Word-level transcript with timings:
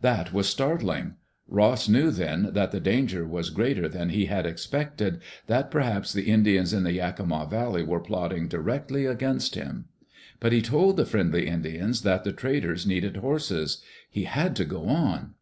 That 0.00 0.32
was 0.32 0.48
startling. 0.48 1.14
Ross 1.48 1.88
knew 1.88 2.12
then 2.12 2.50
that 2.52 2.70
die 2.70 2.78
danger 2.78 3.26
was 3.26 3.50
greater 3.50 3.88
than 3.88 4.10
he 4.10 4.26
had 4.26 4.46
expected— 4.46 5.18
that 5.48 5.72
perhaps 5.72 6.12
the 6.12 6.30
Indians 6.30 6.72
in 6.72 6.84
the 6.84 6.92
Yakima 6.92 7.48
Valley 7.50 7.82
were 7.82 7.98
plotting 7.98 8.46
directly 8.46 9.06
against 9.06 9.56
him. 9.56 9.86
But 10.38 10.52
he 10.52 10.62
told 10.62 10.96
the 10.96 11.04
friendly 11.04 11.48
Indians 11.48 12.02
that 12.02 12.22
the 12.22 12.30
traders 12.32 12.86
needed 12.86 13.16
horses. 13.16 13.82
He 14.08 14.22
had 14.22 14.54
to 14.54 14.64
go 14.64 14.86
on. 14.86 15.34